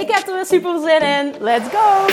[0.00, 1.34] Ik heb er weer super zin in.
[1.40, 2.06] Let's go!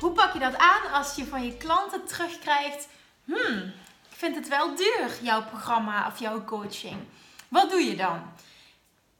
[0.00, 2.88] Hoe pak je dat aan als je van je klanten terugkrijgt?
[3.24, 3.72] Hmm,
[4.10, 6.96] ik vind het wel duur, jouw programma of jouw coaching.
[7.48, 8.22] Wat doe je dan?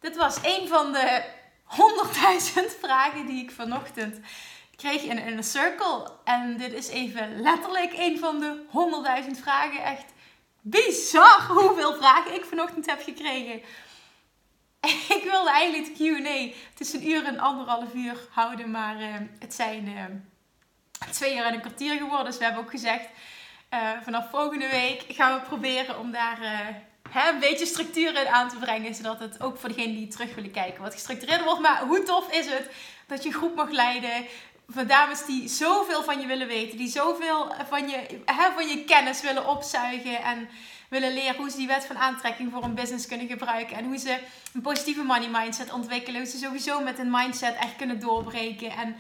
[0.01, 1.25] Dit was een van de
[1.65, 4.21] 100.000 vragen die ik vanochtend
[4.77, 6.11] kreeg een circle.
[6.25, 8.63] En dit is even letterlijk een van de
[9.25, 9.85] 100.000 vragen.
[9.85, 10.13] Echt
[10.61, 13.61] bizar hoeveel vragen ik vanochtend heb gekregen.
[15.17, 18.71] Ik wilde eigenlijk het Q&A tussen een uur en anderhalf uur houden.
[18.71, 20.05] Maar uh, het zijn uh,
[21.11, 22.27] twee uur en een kwartier geworden.
[22.27, 23.09] Dus we hebben ook gezegd,
[23.71, 26.39] uh, vanaf volgende week gaan we proberen om daar
[27.13, 28.95] een beetje structuur in aan te brengen.
[28.95, 31.61] Zodat het ook voor degenen die terug willen kijken wat gestructureerder wordt.
[31.61, 32.71] Maar hoe tof is het
[33.07, 34.27] dat je groep mag leiden
[34.69, 38.85] van dames die zoveel van je willen weten, die zoveel van je, hè, van je
[38.85, 40.49] kennis willen opzuigen en
[40.89, 43.99] willen leren hoe ze die wet van aantrekking voor een business kunnen gebruiken en hoe
[43.99, 44.19] ze
[44.55, 48.71] een positieve money mindset ontwikkelen, hoe ze sowieso met een mindset echt kunnen doorbreken.
[48.71, 48.97] En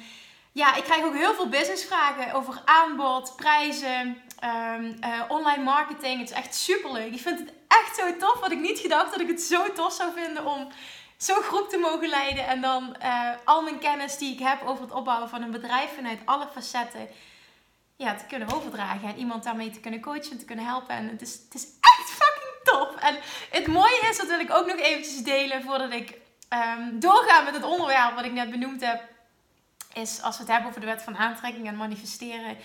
[0.53, 6.21] ja, ik krijg ook heel veel businessvragen over aanbod, prijzen, um, uh, online marketing.
[6.21, 7.13] Het is echt super leuk.
[7.13, 8.41] Ik vind het echt zo tof.
[8.41, 10.69] Had ik niet gedacht dat ik het zo tof zou vinden om
[11.25, 12.47] zo'n groep te mogen leiden.
[12.47, 15.95] En dan uh, al mijn kennis die ik heb over het opbouwen van een bedrijf
[15.95, 17.09] vanuit alle facetten
[17.97, 19.09] ja, te kunnen overdragen.
[19.09, 20.95] En iemand daarmee te kunnen coachen, te kunnen helpen.
[20.95, 22.97] En het is, het is echt fucking top.
[23.01, 23.17] En
[23.51, 27.55] het mooie is, dat wil ik ook nog eventjes delen voordat ik um, doorga met
[27.55, 29.03] het onderwerp wat ik net benoemd heb.
[29.95, 32.57] Is als we het hebben over de wet van aantrekking en manifesteren.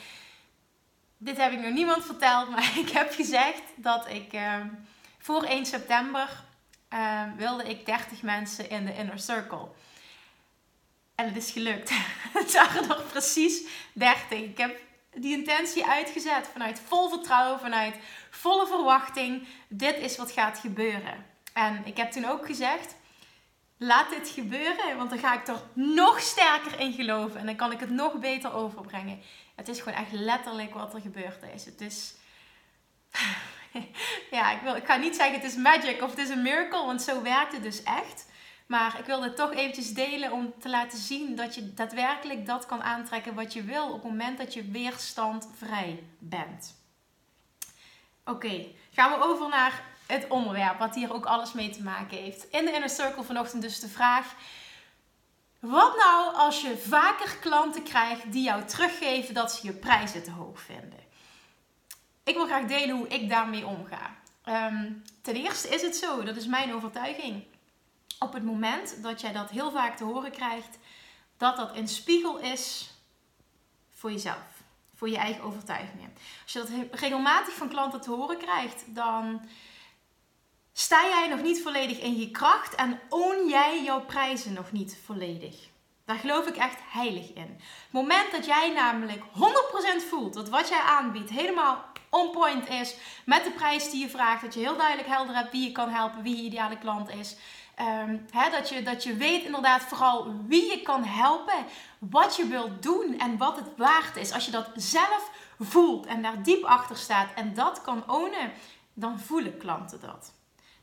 [1.17, 4.87] Dit heb ik nog niemand verteld, maar ik heb gezegd dat ik um,
[5.17, 6.45] voor 1 september
[6.93, 9.67] uh, wilde ik 30 mensen in de inner circle.
[11.15, 11.91] En het is gelukt.
[12.39, 14.39] Het waren er precies 30.
[14.39, 14.79] Ik heb
[15.13, 17.95] die intentie uitgezet vanuit vol vertrouwen, vanuit
[18.29, 19.47] volle verwachting.
[19.67, 21.25] Dit is wat gaat gebeuren.
[21.53, 22.95] En ik heb toen ook gezegd:
[23.77, 27.71] laat dit gebeuren, want dan ga ik er nog sterker in geloven en dan kan
[27.71, 29.21] ik het nog beter overbrengen.
[29.55, 31.65] Het is gewoon echt letterlijk wat er gebeurd is.
[31.65, 32.13] Het is
[34.31, 36.85] ja, ik, wil, ik ga niet zeggen het is magic of het is een miracle,
[36.85, 38.25] want zo werkt het dus echt.
[38.67, 42.65] Maar ik wilde het toch eventjes delen om te laten zien dat je daadwerkelijk dat
[42.65, 46.75] kan aantrekken wat je wil op het moment dat je weerstandvrij bent.
[48.25, 52.47] Oké, gaan we over naar het onderwerp, wat hier ook alles mee te maken heeft.
[52.49, 54.35] In de Inner Circle vanochtend dus de vraag...
[55.59, 60.31] Wat nou als je vaker klanten krijgt die jou teruggeven dat ze je prijzen te
[60.31, 60.99] hoog vinden?
[62.27, 64.15] Ik wil graag delen hoe ik daarmee omga.
[64.45, 67.43] Um, ten eerste is het zo, dat is mijn overtuiging.
[68.19, 70.77] Op het moment dat jij dat heel vaak te horen krijgt,
[71.37, 72.91] dat dat een spiegel is
[73.91, 74.63] voor jezelf,
[74.95, 76.13] voor je eigen overtuigingen.
[76.43, 79.41] Als je dat regelmatig van klanten te horen krijgt, dan
[80.73, 84.97] sta jij nog niet volledig in je kracht en own jij jouw prijzen nog niet
[85.05, 85.69] volledig.
[86.07, 87.55] Daar geloof ik echt heilig in.
[87.59, 89.21] Het moment dat jij namelijk
[90.03, 92.95] 100% voelt dat wat jij aanbiedt helemaal on point is
[93.25, 94.41] met de prijs die je vraagt.
[94.41, 97.35] Dat je heel duidelijk helder hebt wie je kan helpen, wie je ideale klant is.
[97.79, 101.65] Um, dat, je, dat je weet inderdaad vooral wie je kan helpen,
[101.99, 104.31] wat je wilt doen en wat het waard is.
[104.31, 108.51] Als je dat zelf voelt en daar diep achter staat en dat kan ownen,
[108.93, 110.33] dan voelen klanten dat.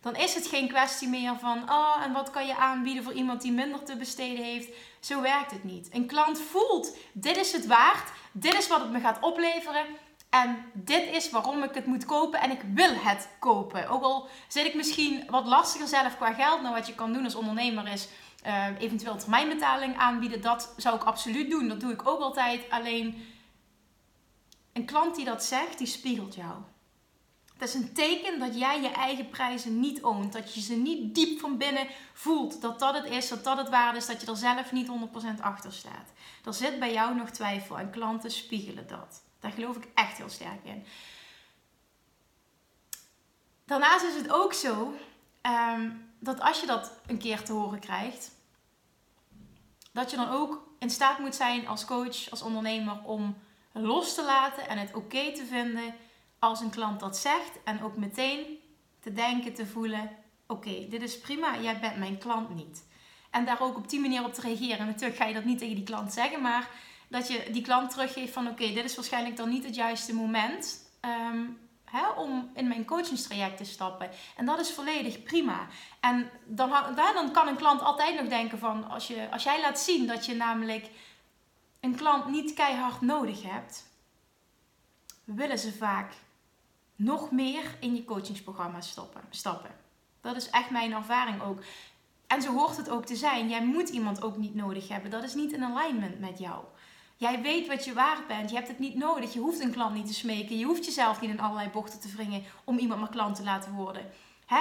[0.05, 3.43] Dan is het geen kwestie meer van, oh, en wat kan je aanbieden voor iemand
[3.43, 4.69] die minder te besteden heeft.
[5.01, 5.89] Zo werkt het niet.
[5.93, 9.87] Een klant voelt, dit is het waard, dit is wat het me gaat opleveren.
[10.31, 13.89] En dit is waarom ik het moet kopen en ik wil het kopen.
[13.89, 16.63] Ook al zit ik misschien wat lastiger zelf qua geld.
[16.63, 18.09] Nou, wat je kan doen als ondernemer is
[18.47, 20.41] uh, eventueel termijnbetaling aanbieden.
[20.41, 21.69] Dat zou ik absoluut doen.
[21.69, 22.71] Dat doe ik ook altijd.
[22.71, 23.27] Alleen
[24.73, 26.55] een klant die dat zegt, die spiegelt jou.
[27.59, 30.33] Het is een teken dat jij je eigen prijzen niet oont.
[30.33, 32.61] Dat je ze niet diep van binnen voelt.
[32.61, 34.07] Dat dat het is, dat dat het waard is.
[34.07, 34.89] Dat je er zelf niet
[35.39, 36.13] 100% achter staat.
[36.45, 39.23] Er zit bij jou nog twijfel en klanten spiegelen dat.
[39.41, 40.85] Daar geloof ik echt heel sterk in.
[43.65, 44.95] Daarnaast is het ook zo
[45.43, 48.31] um, dat als je dat een keer te horen krijgt,
[49.93, 53.37] dat je dan ook in staat moet zijn als coach, als ondernemer om
[53.73, 55.95] los te laten en het oké te vinden
[56.45, 57.63] als een klant dat zegt.
[57.65, 58.59] En ook meteen
[59.01, 60.11] te denken, te voelen:
[60.47, 62.87] oké, dit is prima, jij bent mijn klant niet.
[63.31, 64.87] En daar ook op die manier op te reageren.
[64.87, 66.69] Natuurlijk ga je dat niet tegen die klant zeggen, maar
[67.09, 70.91] dat je die klant teruggeeft van oké, dit is waarschijnlijk dan niet het juiste moment.
[71.01, 71.43] Ehm,
[71.85, 74.11] hè, om in mijn coachingstraject te stappen.
[74.37, 75.67] En dat is volledig prima.
[76.01, 79.79] En dan, dan kan een klant altijd nog denken van als, je, als jij laat
[79.79, 80.91] zien dat je namelijk
[81.81, 83.93] een klant niet keihard nodig hebt,
[85.25, 86.13] willen ze vaak
[86.97, 89.21] nog meer in je coachingsprogramma stappen.
[89.31, 89.71] stappen.
[90.21, 91.63] Dat is echt mijn ervaring ook.
[92.27, 93.49] En zo hoort het ook te zijn.
[93.49, 95.11] Jij moet iemand ook niet nodig hebben.
[95.11, 96.65] Dat is niet in alignment met jou.
[97.17, 98.51] Jij weet wat je waard bent.
[98.51, 99.33] Je hebt het niet nodig.
[99.33, 100.59] Je hoeft een klant niet te smeken.
[100.59, 103.73] Je hoeft jezelf niet in allerlei bochten te wringen om iemand maar klant te laten
[103.73, 104.13] worden.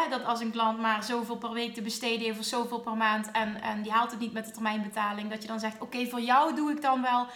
[0.10, 3.32] Dat als een klant maar zoveel per week te besteden heeft of zoveel per maand
[3.32, 6.22] en, en die haalt het niet met de termijnbetaling, dat je dan zegt: Oké, voor
[6.22, 7.28] jou doe ik dan wel.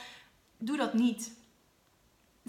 [0.57, 1.38] Doe dat niet.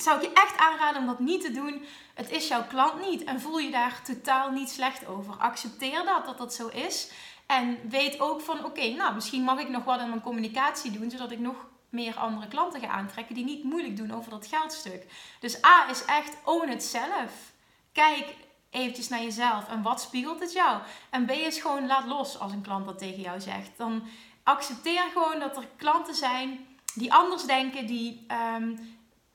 [0.02, 1.84] Zou ik je echt aanraden om dat niet te doen.
[2.14, 5.34] Het is jouw klant niet en voel je daar totaal niet slecht over.
[5.34, 7.10] Accepteer dat, dat dat zo is.
[7.46, 11.10] En weet ook van: Oké, nou misschien mag ik nog wat in mijn communicatie doen,
[11.10, 15.06] zodat ik nog meer andere klanten ga aantrekken die niet moeilijk doen over dat geldstuk.
[15.40, 17.52] Dus A is echt own het zelf.
[17.92, 18.34] Kijk
[18.70, 20.80] eventjes naar jezelf en wat spiegelt het jou?
[21.10, 23.70] En B is gewoon laat los als een klant dat tegen jou zegt.
[23.76, 24.02] Dan
[24.42, 28.76] accepteer gewoon dat er klanten zijn die anders denken, die ehm,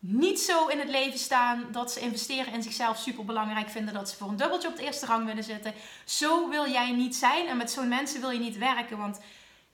[0.06, 4.10] niet zo in het leven staan dat ze investeren in zichzelf super belangrijk vinden, dat
[4.10, 5.74] ze voor een dubbeltje op de eerste rang willen zitten.
[6.06, 9.20] Zo wil jij niet zijn en met zo'n mensen wil je niet werken, want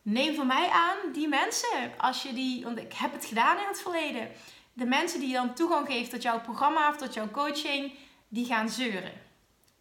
[0.02, 3.68] neem van mij aan, die mensen, als je die, want ik heb het gedaan in
[3.68, 4.32] het verleden,
[4.74, 7.94] de mensen die je dan toegang geeft tot jouw programma of tot jouw coaching,
[8.28, 9.14] die gaan zeuren.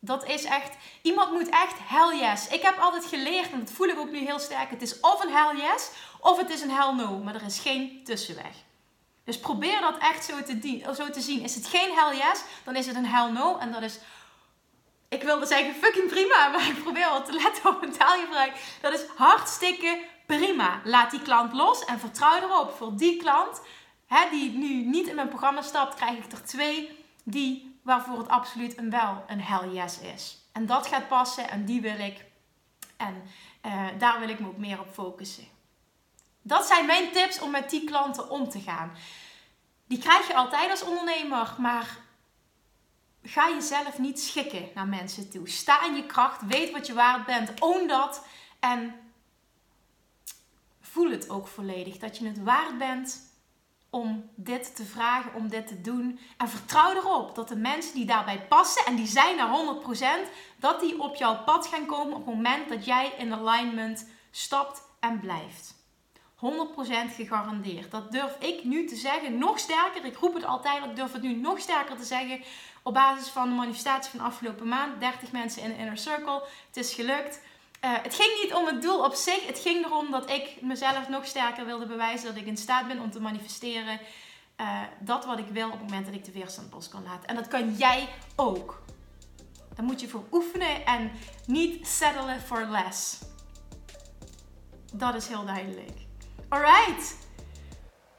[0.00, 2.48] Dat is echt, iemand moet echt hell yes.
[2.48, 5.24] Ik heb altijd geleerd, en dat voel ik ook nu heel sterk, het is of
[5.24, 5.90] een hell yes,
[6.20, 8.66] of het is een hell no, maar er is geen tussenweg.
[9.28, 11.42] Dus probeer dat echt zo te, zo te zien.
[11.42, 13.58] Is het geen hell yes, dan is het een hell no.
[13.58, 13.98] En dat is
[15.08, 18.78] ik wilde zeggen fucking prima, maar ik probeer wel te letten op mijn taalgebruik.
[18.80, 20.80] Dat is hartstikke prima.
[20.84, 22.76] Laat die klant los en vertrouw erop.
[22.76, 23.60] Voor die klant
[24.06, 28.28] hè, die nu niet in mijn programma stapt, krijg ik er twee die, waarvoor het
[28.28, 30.38] absoluut een wel een hell yes is.
[30.52, 32.24] En dat gaat passen en die wil ik.
[32.96, 33.22] En
[33.66, 35.57] uh, daar wil ik me ook meer op focussen.
[36.48, 38.92] Dat zijn mijn tips om met die klanten om te gaan.
[39.86, 41.98] Die krijg je altijd als ondernemer, maar
[43.22, 45.48] ga jezelf niet schikken naar mensen toe.
[45.48, 48.26] Sta in je kracht, weet wat je waard bent, own dat
[48.60, 48.94] en
[50.80, 51.98] voel het ook volledig.
[51.98, 53.20] Dat je het waard bent
[53.90, 56.20] om dit te vragen, om dit te doen.
[56.36, 59.48] En vertrouw erop dat de mensen die daarbij passen, en die zijn er
[60.26, 64.08] 100%, dat die op jouw pad gaan komen op het moment dat jij in alignment
[64.30, 65.77] stapt en blijft.
[66.38, 67.90] 100% gegarandeerd.
[67.90, 69.38] Dat durf ik nu te zeggen.
[69.38, 70.04] Nog sterker.
[70.04, 70.84] Ik roep het altijd.
[70.84, 72.40] Ik durf het nu nog sterker te zeggen.
[72.82, 75.00] Op basis van de manifestatie van afgelopen maand.
[75.00, 76.42] 30 mensen in de inner circle.
[76.66, 77.40] Het is gelukt.
[77.84, 79.46] Uh, het ging niet om het doel op zich.
[79.46, 82.26] Het ging erom dat ik mezelf nog sterker wilde bewijzen.
[82.26, 84.00] Dat ik in staat ben om te manifesteren.
[84.60, 87.28] Uh, dat wat ik wil op het moment dat ik de weerstand los kan laten.
[87.28, 88.82] En dat kan jij ook.
[89.74, 91.10] Daar moet je voor oefenen en
[91.46, 93.18] niet settelen for less.
[94.92, 96.07] Dat is heel duidelijk.
[96.48, 97.16] Alright.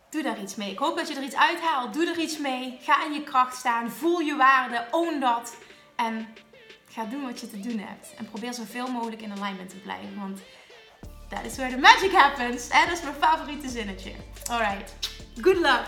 [0.09, 0.71] Doe daar iets mee.
[0.71, 1.93] Ik hoop dat je er iets uithaalt.
[1.93, 2.77] Doe er iets mee.
[2.81, 3.91] Ga in je kracht staan.
[3.91, 4.88] Voel je waarde.
[4.91, 5.55] Own dat.
[5.95, 6.27] En
[6.89, 8.13] ga doen wat je te doen hebt.
[8.17, 10.19] En probeer zoveel mogelijk in alignment te blijven.
[10.19, 10.39] Want
[11.29, 12.67] that is where the magic happens.
[12.67, 14.12] En dat is mijn favoriete zinnetje.
[14.50, 14.93] Alright.
[15.41, 15.88] Good luck.